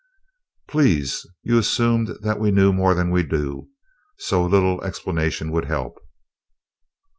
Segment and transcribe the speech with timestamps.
[0.67, 1.27] "Please.
[1.43, 3.69] You assumed that we knew more than we do,
[4.17, 5.99] so a little explanation would help."